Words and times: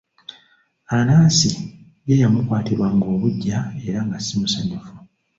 Anansi 0.97 1.49
ye 2.07 2.15
yamukwatirwanga 2.21 3.05
obuggya 3.15 3.57
era 3.85 3.99
nga 4.05 4.17
si 4.25 4.33
musanyufu. 4.39 4.95